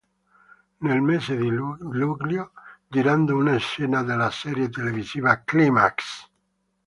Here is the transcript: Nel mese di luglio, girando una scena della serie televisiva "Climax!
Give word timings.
Nel 0.79 0.99
mese 0.99 1.37
di 1.37 1.47
luglio, 1.47 2.51
girando 2.87 3.37
una 3.37 3.57
scena 3.57 4.01
della 4.01 4.31
serie 4.31 4.67
televisiva 4.67 5.43
"Climax! 5.45 6.27